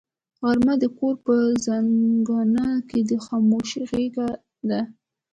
[0.41, 4.29] غرمه د کور په زنګانه کې د خاموشۍ غېږه
[4.69, 4.81] ده